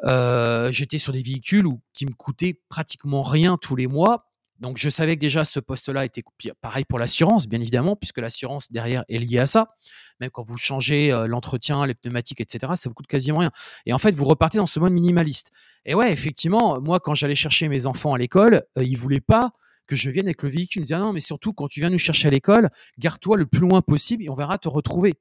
[0.03, 4.32] Euh, j'étais sur des véhicules qui me coûtaient pratiquement rien tous les mois.
[4.63, 6.23] Donc je savais que déjà ce poste-là était
[6.61, 9.75] pareil pour l'assurance, bien évidemment, puisque l'assurance derrière est liée à ça.
[10.21, 13.51] Même quand vous changez euh, l'entretien, les pneumatiques, etc., ça vous coûte quasiment rien.
[13.85, 15.51] Et en fait, vous repartez dans ce mode minimaliste.
[15.83, 19.51] Et ouais, effectivement, moi, quand j'allais chercher mes enfants à l'école, euh, ils voulaient pas
[19.85, 20.79] que je vienne avec le véhicule.
[20.79, 23.35] Ils me disaient ah non, mais surtout quand tu viens nous chercher à l'école, garde-toi
[23.35, 25.15] le plus loin possible et on verra te retrouver.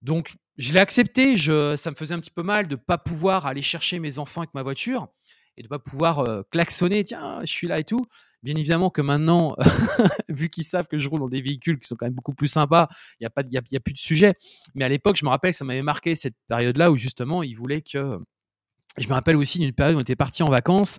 [0.00, 1.36] Donc, je l'ai accepté.
[1.36, 4.40] Ça me faisait un petit peu mal de ne pas pouvoir aller chercher mes enfants
[4.40, 5.08] avec ma voiture
[5.56, 8.06] et de pas pouvoir klaxonner, tiens, je suis là et tout.
[8.42, 9.54] Bien évidemment que maintenant,
[10.28, 12.48] vu qu'ils savent que je roule dans des véhicules qui sont quand même beaucoup plus
[12.48, 12.88] sympas,
[13.20, 14.34] il n'y a, pas, y a, plus de sujet.
[14.74, 17.54] Mais à l'époque, je me rappelle que ça m'avait marqué cette période-là où justement, ils
[17.54, 18.18] voulaient que.
[18.98, 20.98] Je me rappelle aussi d'une période où on était parti en vacances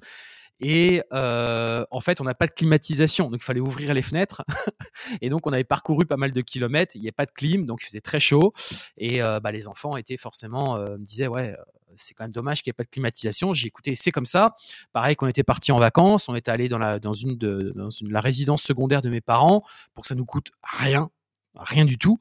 [0.60, 4.44] et en fait, on n'a pas de climatisation, donc il fallait ouvrir les fenêtres.
[5.22, 6.96] et donc, on avait parcouru pas mal de kilomètres.
[6.96, 8.54] Il n'y a pas de clim, donc il faisait très chaud.
[8.98, 11.56] Et bah, les enfants étaient forcément me disaient ouais,
[11.96, 13.54] c'est quand même dommage qu'il n'y ait pas de climatisation.
[13.54, 14.56] J'ai écouté, c'est comme ça.
[14.92, 17.74] Pareil, qu'on était parti en vacances, on était allé dans la dans une de
[18.10, 21.10] la résidence secondaire de mes parents pour que ça nous coûte rien
[21.56, 22.18] rien du tout.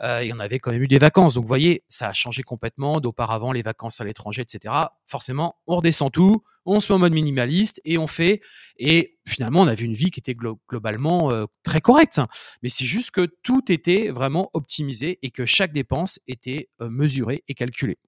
[0.00, 1.34] Euh, et on avait quand même eu des vacances.
[1.34, 4.74] Donc, vous voyez, ça a changé complètement d'auparavant, les vacances à l'étranger, etc.
[5.06, 8.40] Forcément, on redescend tout, on se met en mode minimaliste et on fait.
[8.78, 10.36] Et finalement, on avait une vie qui était
[10.68, 12.20] globalement euh, très correcte.
[12.62, 17.44] Mais c'est juste que tout était vraiment optimisé et que chaque dépense était euh, mesurée
[17.48, 17.98] et calculée.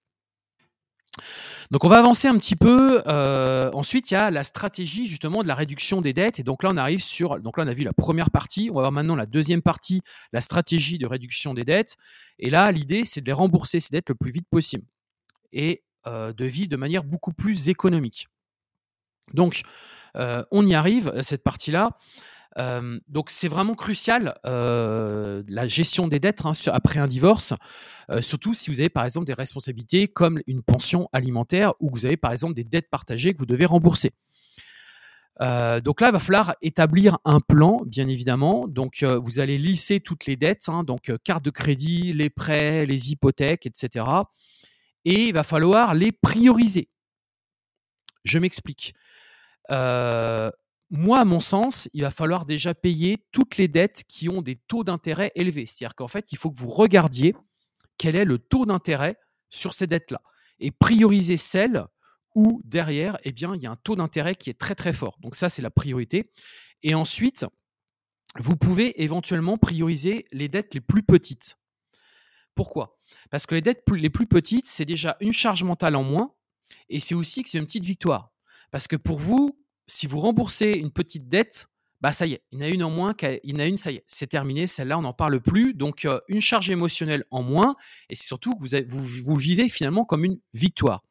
[1.70, 3.03] Donc on va avancer un petit peu.
[3.07, 6.38] Euh, ensuite, il y a la stratégie justement de la réduction des dettes.
[6.38, 7.40] Et donc là, on arrive sur.
[7.40, 8.68] Donc là, on a vu la première partie.
[8.70, 11.96] On va voir maintenant la deuxième partie, la stratégie de réduction des dettes.
[12.38, 14.85] Et là, l'idée, c'est de les rembourser ces dettes le plus vite possible
[15.53, 18.29] et euh, de vivre de manière beaucoup plus économique.
[19.33, 19.62] Donc,
[20.16, 21.96] euh, on y arrive cette partie-là
[22.56, 27.54] donc c'est vraiment crucial la gestion des dettes hein, après un divorce,
[28.20, 32.16] surtout si vous avez par exemple des responsabilités comme une pension alimentaire ou vous avez
[32.16, 34.12] par exemple des dettes partagées que vous devez rembourser.
[35.40, 38.68] donc là, il va falloir établir un plan, bien évidemment.
[38.68, 43.10] Donc, vous allez lisser toutes les dettes, hein, donc carte de crédit, les prêts, les
[43.10, 44.06] hypothèques, etc.
[45.04, 46.88] Et il va falloir les prioriser.
[48.24, 48.94] Je m'explique
[50.96, 54.54] moi, à mon sens, il va falloir déjà payer toutes les dettes qui ont des
[54.54, 55.66] taux d'intérêt élevés.
[55.66, 57.35] C'est-à-dire qu'en fait, il faut que vous regardiez
[57.98, 59.16] quel est le taux d'intérêt
[59.50, 60.22] sur ces dettes-là
[60.61, 61.85] et prioriser celles
[62.37, 65.18] où derrière, eh bien, il y a un taux d'intérêt qui est très très fort.
[65.20, 66.30] Donc ça, c'est la priorité.
[66.85, 67.44] Et ensuite,
[68.38, 71.57] vous pouvez éventuellement prioriser les dettes les plus petites.
[72.54, 72.98] Pourquoi?
[73.30, 76.35] Parce que les dettes les plus petites, c'est déjà une charge mentale en moins
[76.88, 78.30] et c'est aussi que c'est une petite victoire.
[78.70, 81.68] Parce que pour vous, si vous remboursez une petite dette,
[82.00, 83.66] bah ça y est, il y en a une en moins, il y en a
[83.66, 85.72] une, ça y est, c'est terminé, celle-là, on n'en parle plus.
[85.72, 87.76] Donc, euh, une charge émotionnelle en moins,
[88.10, 91.02] et surtout que vous, vous, vivez finalement comme une victoire.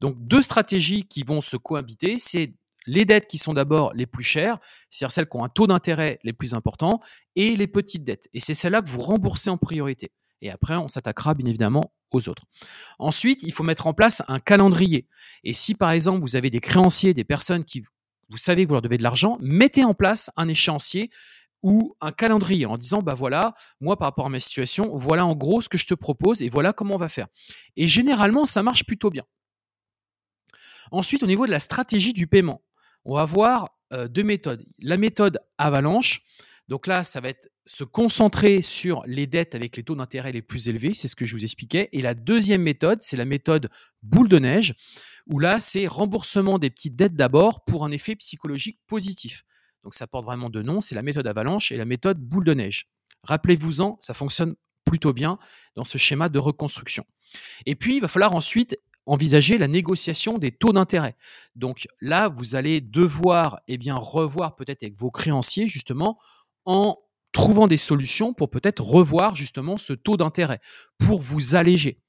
[0.00, 2.54] Donc, deux stratégies qui vont se cohabiter, c'est
[2.86, 6.18] les dettes qui sont d'abord les plus chères, c'est-à-dire celles qui ont un taux d'intérêt
[6.22, 7.00] les plus importants,
[7.34, 8.28] et les petites dettes.
[8.32, 10.12] Et c'est celles-là que vous remboursez en priorité.
[10.42, 12.44] Et après, on s'attaquera bien évidemment aux autres.
[12.98, 15.06] Ensuite, il faut mettre en place un calendrier.
[15.44, 17.84] Et si par exemple, vous avez des créanciers, des personnes qui
[18.30, 21.10] vous savez que vous leur devez de l'argent, mettez en place un échéancier
[21.62, 25.34] ou un calendrier en disant bah voilà, moi par rapport à ma situation, voilà en
[25.34, 27.26] gros ce que je te propose et voilà comment on va faire.
[27.76, 29.24] Et généralement, ça marche plutôt bien.
[30.90, 32.62] Ensuite, au niveau de la stratégie du paiement,
[33.04, 34.66] on va voir euh, deux méthodes.
[34.78, 36.22] La méthode avalanche,
[36.68, 40.42] donc là, ça va être se concentrer sur les dettes avec les taux d'intérêt les
[40.42, 41.88] plus élevés, c'est ce que je vous expliquais.
[41.92, 43.70] Et la deuxième méthode, c'est la méthode
[44.02, 44.74] boule de neige,
[45.26, 49.44] où là, c'est remboursement des petites dettes d'abord pour un effet psychologique positif.
[49.82, 52.54] Donc ça porte vraiment deux noms, c'est la méthode avalanche et la méthode boule de
[52.54, 52.88] neige.
[53.22, 54.54] Rappelez-vous-en, ça fonctionne
[54.84, 55.38] plutôt bien
[55.76, 57.04] dans ce schéma de reconstruction.
[57.66, 61.16] Et puis, il va falloir ensuite envisager la négociation des taux d'intérêt.
[61.54, 66.18] Donc là, vous allez devoir eh revoir peut-être avec vos créanciers justement
[66.64, 66.96] en
[67.32, 70.60] trouvant des solutions pour peut-être revoir justement ce taux d'intérêt,
[70.98, 72.00] pour vous alléger.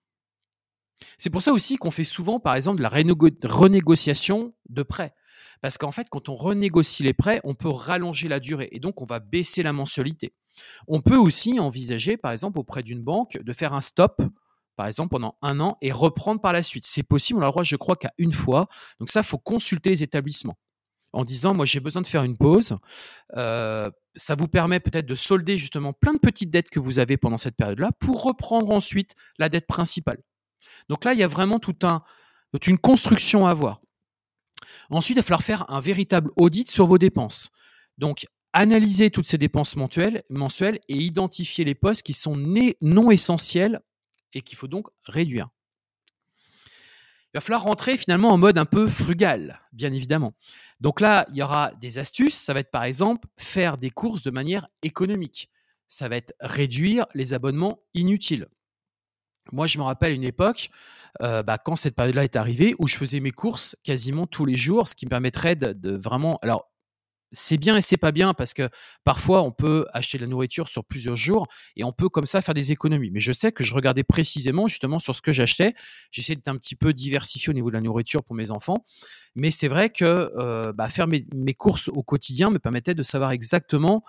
[1.17, 5.13] C'est pour ça aussi qu'on fait souvent, par exemple, de la renégociation de prêts.
[5.61, 9.01] Parce qu'en fait, quand on renégocie les prêts, on peut rallonger la durée et donc
[9.01, 10.33] on va baisser la mensualité.
[10.87, 14.21] On peut aussi envisager, par exemple, auprès d'une banque, de faire un stop,
[14.75, 16.85] par exemple, pendant un an et reprendre par la suite.
[16.85, 18.67] C'est possible, on a le droit, je crois, qu'à une fois.
[18.99, 20.57] Donc ça, il faut consulter les établissements
[21.13, 22.75] en disant, moi, j'ai besoin de faire une pause.
[23.37, 27.17] Euh, ça vous permet peut-être de solder justement plein de petites dettes que vous avez
[27.17, 30.17] pendant cette période-là pour reprendre ensuite la dette principale.
[30.89, 31.83] Donc là, il y a vraiment toute
[32.67, 33.81] une construction à avoir.
[34.89, 37.49] Ensuite, il va falloir faire un véritable audit sur vos dépenses.
[37.97, 42.35] Donc, analyser toutes ces dépenses mensuelles et identifier les postes qui sont
[42.81, 43.79] non essentiels
[44.33, 45.47] et qu'il faut donc réduire.
[47.33, 50.33] Il va falloir rentrer finalement en mode un peu frugal, bien évidemment.
[50.81, 52.35] Donc là, il y aura des astuces.
[52.35, 55.49] Ça va être par exemple faire des courses de manière économique.
[55.87, 58.47] Ça va être réduire les abonnements inutiles.
[59.51, 60.69] Moi, je me rappelle une époque,
[61.21, 64.55] euh, bah, quand cette période-là est arrivée, où je faisais mes courses quasiment tous les
[64.55, 66.39] jours, ce qui me permettrait de, vraiment.
[66.41, 66.67] Alors,
[67.33, 68.67] c'est bien et c'est pas bien parce que
[69.05, 72.41] parfois on peut acheter de la nourriture sur plusieurs jours et on peut comme ça
[72.41, 73.09] faire des économies.
[73.09, 75.73] Mais je sais que je regardais précisément justement sur ce que j'achetais.
[76.11, 78.85] J'essaie d'être un petit peu diversifié au niveau de la nourriture pour mes enfants.
[79.35, 80.03] Mais c'est vrai que
[80.37, 84.03] euh, bah, faire mes, courses au quotidien me permettait de savoir exactement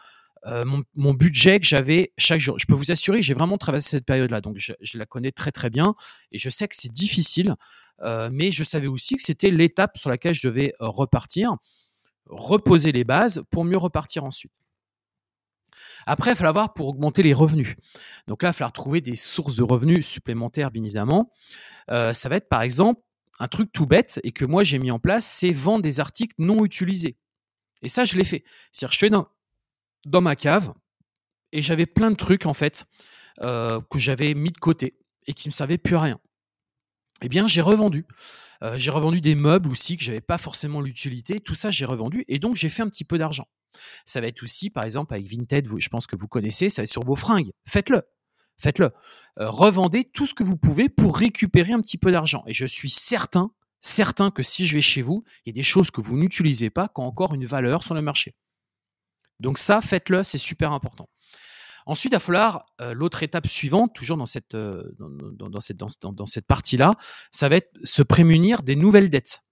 [0.47, 2.59] euh, mon, budget que j'avais chaque jour.
[2.59, 5.71] Je peux vous assurer j'ai vraiment traversé cette période-là, donc je, la connais très très
[5.71, 5.95] bien
[6.33, 7.55] et je sais que c'est difficile,
[8.01, 11.57] euh, mais je savais aussi que c'était l'étape sur laquelle je devais euh, repartir,
[12.27, 14.63] reposer les bases pour mieux repartir ensuite.
[16.07, 17.77] Après, il va falloir voir pour augmenter les revenus.
[18.27, 21.31] Donc là, il falloir trouver des sources de revenus supplémentaires, bien évidemment.
[21.89, 23.01] ça va être par exemple
[23.39, 26.35] un truc tout bête et que moi j'ai mis en place, c'est vendre des articles
[26.39, 27.17] non utilisés.
[27.83, 28.45] Et ça, je l'ai fait.
[28.73, 29.29] C'est-à-dire, je fais dans,
[30.05, 30.73] dans ma cave
[31.53, 32.87] et j'avais plein de trucs en fait
[33.41, 36.21] euh, que j'avais mis de côté et qui me servaient plus à rien.
[37.23, 38.07] Eh bien, j'ai revendu.
[38.63, 41.41] Euh, j'ai revendu des meubles aussi que j'avais pas forcément l'utilité.
[41.41, 43.47] Tout ça, j'ai revendu et donc j'ai fait un petit peu d'argent.
[44.05, 46.85] Ça va être aussi, par exemple, avec Vinted, je pense que vous connaissez, ça va
[46.85, 47.53] être sur vos fringues.
[47.67, 48.03] Faites-le.
[48.59, 48.91] Faites-le.
[49.39, 52.45] Euh, revendez tout ce que vous pouvez pour récupérer un petit peu d'argent.
[52.47, 55.63] Et je suis certain, certain que si je vais chez vous, il y a des
[55.63, 58.35] choses que vous n'utilisez pas qui ont encore une valeur sur le marché.
[59.41, 61.09] Donc ça, faites-le, c'est super important.
[61.87, 64.57] Ensuite, il va falloir euh, l'autre étape suivante, toujours dans cette,
[66.47, 66.95] partie-là,
[67.31, 69.43] ça va être se prémunir des nouvelles dettes.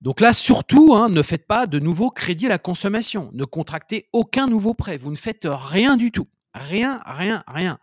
[0.00, 3.30] Donc là, surtout, hein, ne faites pas de nouveaux crédits à la consommation.
[3.32, 4.98] Ne contractez aucun nouveau prêt.
[4.98, 6.28] Vous ne faites rien du tout.
[6.54, 7.78] Rien, rien, rien.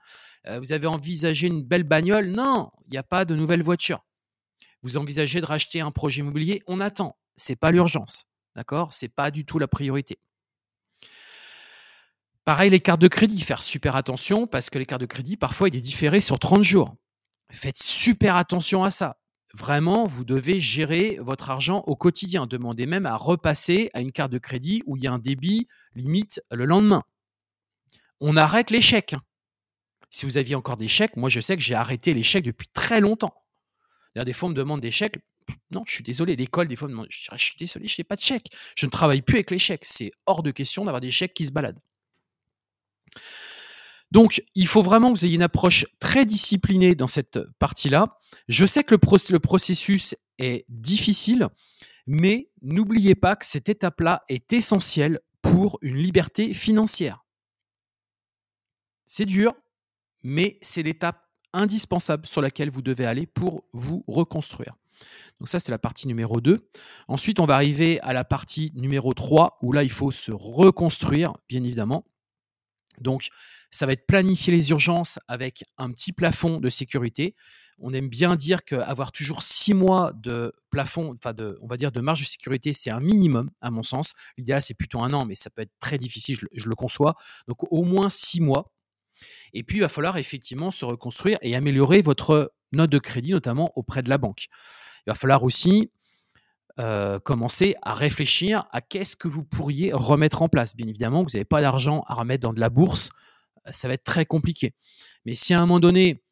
[0.48, 2.28] Euh, vous avez envisagé une belle bagnole?
[2.28, 4.06] Non, il n'y a pas de nouvelle voiture.
[4.84, 6.62] Vous envisagez de racheter un projet immobilier?
[6.68, 7.18] On attend.
[7.36, 8.28] C'est pas l'urgence.
[8.56, 8.94] D'accord?
[8.94, 10.20] C'est pas du tout la priorité.
[12.46, 15.70] Pareil, les cartes de crédit, faire super attention parce que les cartes de crédit, parfois,
[15.70, 16.96] il est différé sur 30 jours.
[17.52, 19.18] Faites super attention à ça.
[19.54, 22.48] Vraiment, vous devez gérer votre argent au quotidien.
[22.48, 25.68] Demandez même à repasser à une carte de crédit où il y a un débit
[25.96, 27.04] limite le lendemain.
[28.20, 29.14] On arrête les chèques.
[29.14, 29.22] Hein.
[30.10, 32.68] Si vous aviez encore des chèques, moi je sais que j'ai arrêté les chèques depuis
[32.74, 33.34] très longtemps.
[34.16, 35.18] Des fois, on me demande des chèques.
[35.72, 36.36] Non, je suis désolé.
[36.36, 38.48] L'école, des fois, me demande Je suis désolé, je n'ai pas de chèques.
[38.76, 39.86] Je ne travaille plus avec les chèques.
[39.86, 41.80] C'est hors de question d'avoir des chèques qui se baladent.
[44.14, 48.20] Donc, il faut vraiment que vous ayez une approche très disciplinée dans cette partie-là.
[48.48, 51.48] Je sais que le, processus est difficile,
[52.06, 57.26] mais n'oubliez pas que cette étape-là est essentielle pour une liberté financière.
[59.08, 59.52] C'est dur,
[60.22, 61.20] mais c'est l'étape
[61.52, 64.76] indispensable sur laquelle vous devez aller pour vous reconstruire.
[65.40, 66.70] Donc ça, c'est la partie numéro 2.
[67.08, 71.34] Ensuite, on va arriver à la partie numéro 3, où là, il faut se reconstruire,
[71.50, 72.06] bien évidemment.
[73.00, 73.28] Donc,
[73.72, 77.36] ça va être planifier les urgences avec un petit plafond de sécurité.
[77.80, 81.92] On aime bien dire qu'avoir toujours six mois de plafond, enfin de, on va dire
[81.92, 84.14] de marge de sécurité, c'est un minimum à mon sens.
[84.38, 87.16] L'idéal c'est plutôt un an, mais ça peut être très difficile, je, je, le conçois.
[87.48, 88.72] Donc au moins six mois.
[89.54, 93.72] Et puis il va falloir effectivement se reconstruire et améliorer votre note de crédit, notamment
[93.76, 94.48] auprès de la banque.
[95.06, 95.92] Il va falloir aussi
[96.80, 100.76] euh, commencer à réfléchir à qu'est-ce que vous pourriez remettre en place.
[100.76, 103.10] Bien évidemment, vous n'avez pas d'argent à remettre dans de la bourse,
[103.68, 104.74] euh, ça va être très compliqué.
[105.26, 106.24] Mais si à un moment donné,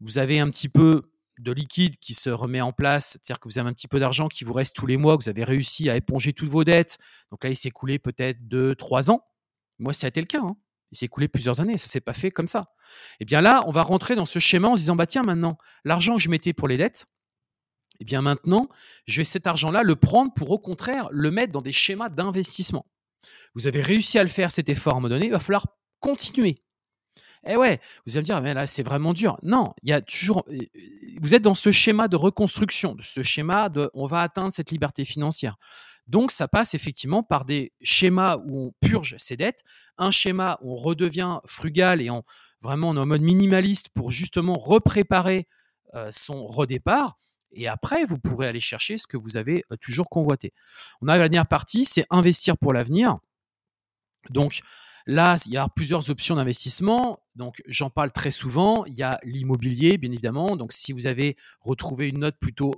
[0.00, 3.58] vous avez un petit peu de liquide qui se remet en place, c'est-à-dire que vous
[3.58, 5.88] avez un petit peu d'argent qui vous reste tous les mois, que vous avez réussi
[5.88, 6.98] à éponger toutes vos dettes,
[7.30, 9.22] donc là, il s'est écoulé peut-être 2-3 ans.
[9.78, 10.40] Moi, ça a été le cas.
[10.42, 10.56] Hein.
[10.90, 12.72] Il s'est écoulé plusieurs années, ça s'est pas fait comme ça.
[13.12, 15.22] Et eh bien là, on va rentrer dans ce schéma en se disant, bah tiens,
[15.22, 17.17] maintenant, l'argent que je mettais pour les dettes, et
[18.00, 18.68] eh bien maintenant,
[19.06, 22.86] je vais cet argent-là le prendre pour au contraire le mettre dans des schémas d'investissement.
[23.54, 25.66] Vous avez réussi à le faire, cet effort à un moment donné, il va falloir
[26.00, 26.56] continuer.
[27.46, 29.38] Eh ouais, vous allez me dire, mais là, c'est vraiment dur.
[29.42, 30.44] Non, il y a toujours.
[30.50, 30.58] Euh,
[31.20, 35.04] vous êtes dans ce schéma de reconstruction, ce schéma de on va atteindre cette liberté
[35.04, 35.56] financière.
[36.06, 39.62] Donc, ça passe effectivement par des schémas où on purge ses dettes,
[39.98, 42.22] un schéma où on redevient frugal et on,
[42.62, 45.46] vraiment on est en mode minimaliste pour justement repréparer
[45.94, 47.18] euh, son redépart.
[47.52, 50.52] Et après, vous pourrez aller chercher ce que vous avez toujours convoité.
[51.00, 53.18] On arrive à la dernière partie, c'est investir pour l'avenir.
[54.30, 54.60] Donc
[55.06, 57.20] là, il y a plusieurs options d'investissement.
[57.34, 58.84] Donc j'en parle très souvent.
[58.84, 60.56] Il y a l'immobilier, bien évidemment.
[60.56, 62.72] Donc si vous avez retrouvé une note plutôt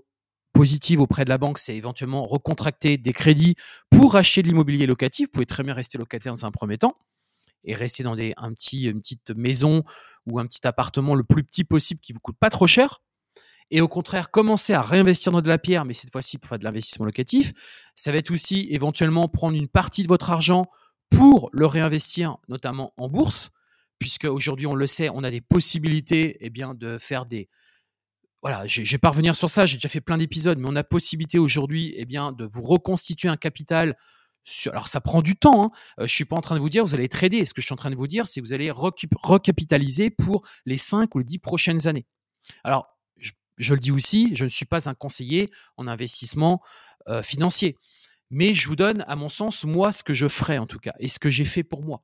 [0.52, 3.54] positive auprès de la banque, c'est éventuellement recontracter des crédits
[3.90, 5.26] pour acheter de l'immobilier locatif.
[5.26, 6.96] Vous pouvez très bien rester locataire dans un premier temps
[7.64, 9.85] et rester dans une petite maison
[10.26, 13.00] ou un petit appartement le plus petit possible qui vous coûte pas trop cher
[13.70, 16.59] et au contraire commencer à réinvestir dans de la pierre, mais cette fois-ci pour faire
[16.59, 17.52] de l'investissement locatif.
[17.94, 20.66] Ça va être aussi éventuellement prendre une partie de votre argent
[21.11, 23.50] pour le réinvestir, notamment en bourse,
[23.98, 27.48] puisque aujourd'hui on le sait, on a des possibilités eh bien, de faire des...
[28.42, 30.76] Voilà, je ne vais pas revenir sur ça, j'ai déjà fait plein d'épisodes, mais on
[30.76, 33.96] a possibilité aujourd'hui eh bien, de vous reconstituer un capital
[34.66, 35.64] alors ça prend du temps.
[35.64, 35.70] Hein.
[36.00, 37.44] Euh, je suis pas en train de vous dire vous allez trader.
[37.46, 40.46] Ce que je suis en train de vous dire, c'est que vous allez recapitaliser pour
[40.66, 42.06] les 5 ou les 10 prochaines années.
[42.64, 42.88] Alors
[43.61, 46.62] je le dis aussi, je ne suis pas un conseiller en investissement
[47.09, 47.77] euh, financier.
[48.31, 50.94] Mais je vous donne, à mon sens, moi, ce que je ferai en tout cas,
[50.99, 52.03] et ce que j'ai fait pour moi.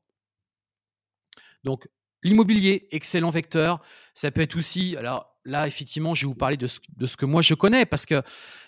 [1.64, 1.88] Donc,
[2.22, 3.80] l'immobilier, excellent vecteur.
[4.14, 7.16] Ça peut être aussi, alors là, effectivement, je vais vous parler de ce, de ce
[7.16, 8.22] que moi je connais, parce que,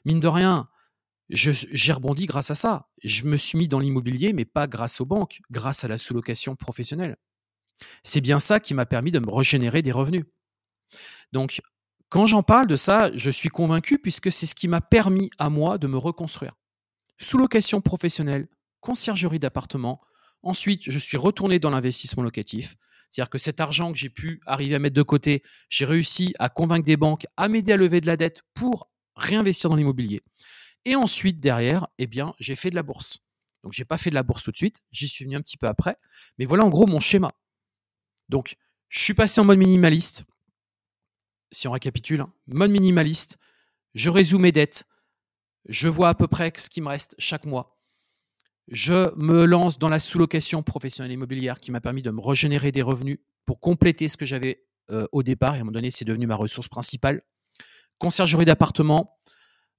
[0.04, 0.68] mine de rien,
[1.30, 2.88] j'ai rebondi grâce à ça.
[3.04, 6.56] Je me suis mis dans l'immobilier, mais pas grâce aux banques, grâce à la sous-location
[6.56, 7.16] professionnelle.
[8.02, 10.24] C'est bien ça qui m'a permis de me régénérer des revenus.
[11.32, 11.60] Donc,
[12.08, 15.50] quand j'en parle de ça, je suis convaincu puisque c'est ce qui m'a permis à
[15.50, 16.54] moi de me reconstruire.
[17.18, 18.48] Sous-location professionnelle,
[18.80, 20.00] conciergerie d'appartement.
[20.42, 22.76] Ensuite, je suis retourné dans l'investissement locatif.
[23.10, 26.48] C'est-à-dire que cet argent que j'ai pu arriver à mettre de côté, j'ai réussi à
[26.48, 30.22] convaincre des banques à m'aider à lever de la dette pour réinvestir dans l'immobilier.
[30.84, 33.18] Et ensuite, derrière, eh bien, j'ai fait de la bourse.
[33.64, 35.56] Donc, j'ai pas fait de la bourse tout de suite, j'y suis venu un petit
[35.56, 35.96] peu après.
[36.38, 37.32] Mais voilà en gros mon schéma.
[38.28, 38.56] Donc,
[38.88, 40.24] je suis passé en mode minimaliste
[41.50, 43.38] si on récapitule, hein, mode minimaliste,
[43.94, 44.86] je résous mes dettes,
[45.68, 47.78] je vois à peu près ce qui me reste chaque mois.
[48.70, 52.82] Je me lance dans la sous-location professionnelle immobilière qui m'a permis de me régénérer des
[52.82, 55.54] revenus pour compléter ce que j'avais euh, au départ.
[55.54, 57.22] Et à un moment donné, c'est devenu ma ressource principale.
[57.98, 59.18] Conciergerie d'appartement,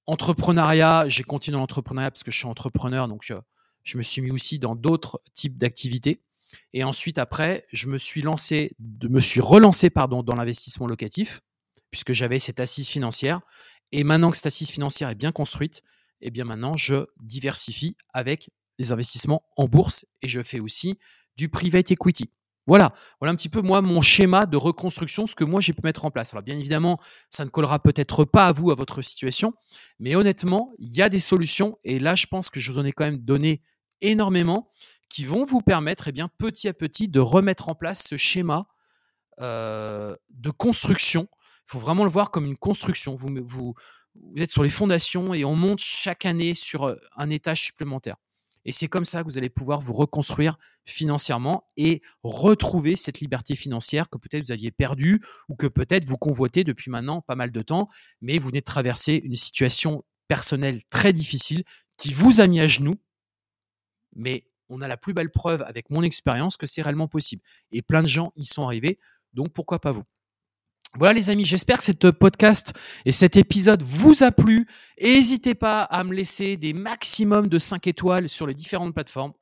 [0.08, 1.08] entrepreneuriat.
[1.08, 4.76] J'ai continué l'entrepreneuriat parce que je suis entrepreneur, donc je, me suis mis aussi dans
[4.76, 6.24] d'autres types d'activités.
[6.74, 11.42] Et ensuite, après, je me suis relancé dans l'investissement locatif
[11.92, 13.42] puisque j'avais cette assise financière.
[13.92, 15.82] Et maintenant que cette assise financière est bien construite,
[16.22, 20.98] eh bien maintenant, je diversifie avec les investissements en bourse et je fais aussi
[21.38, 22.32] du private equity.
[22.68, 25.82] Voilà, voilà un petit peu moi mon schéma de reconstruction, ce que moi j'ai pu
[25.84, 26.34] mettre en place.
[26.34, 27.00] Alors bien évidemment,
[27.32, 29.54] ça ne collera peut-être pas à vous, à votre situation,
[29.98, 32.86] mais honnêtement, il y a des solutions et là je pense que je vous en
[32.86, 33.64] ai quand même donné
[34.02, 34.72] énormément
[35.10, 38.68] qui vont vous permettre eh bien, petit à petit de remettre en place ce schéma
[39.42, 41.28] euh, de construction
[41.70, 43.16] faut vraiment le voir comme une construction.
[43.16, 43.76] Vous, vous,
[44.36, 48.16] êtes sur les fondations et on monte chaque année sur un étage supplémentaire.
[48.66, 53.56] Et c'est comme ça que vous allez pouvoir vous reconstruire financièrement et retrouver cette liberté
[53.56, 57.52] financière que peut-être vous aviez perdue ou que peut-être vous convoitez depuis maintenant pas mal
[57.52, 57.88] de temps,
[58.22, 61.64] mais vous venez de traverser une situation personnelle très difficile
[61.98, 62.96] qui vous a mis à genoux.
[64.16, 67.42] Mais on a la plus belle preuve avec mon expérience que c'est réellement possible.
[67.72, 69.00] Et plein de gens y sont arrivés,
[69.34, 70.04] donc pourquoi pas vous?
[70.96, 72.74] Voilà les amis, j'espère que cet podcast
[73.06, 74.68] et cet épisode vous a plu.
[75.00, 79.34] N'hésitez pas à me laisser des maximums de 5 étoiles sur les différentes plateformes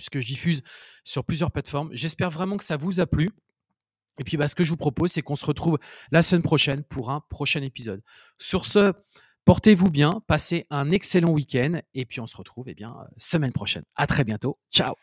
[0.00, 0.62] puisque je diffuse
[1.04, 1.90] sur plusieurs plateformes.
[1.92, 3.28] J'espère vraiment que ça vous a plu.
[4.18, 5.78] Et puis, bah, ce que je vous propose, c'est qu'on se retrouve
[6.10, 8.02] la semaine prochaine pour un prochain épisode.
[8.38, 8.92] Sur ce,
[9.44, 13.84] portez-vous bien, passez un excellent week-end, et puis on se retrouve eh bien, semaine prochaine.
[13.94, 14.58] À très bientôt.
[14.70, 14.94] Ciao